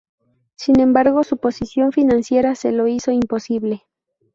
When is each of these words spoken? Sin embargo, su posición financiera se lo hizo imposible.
Sin 0.55 0.79
embargo, 0.79 1.23
su 1.23 1.37
posición 1.37 1.91
financiera 1.91 2.55
se 2.55 2.71
lo 2.71 2.87
hizo 2.87 3.11
imposible. 3.11 3.83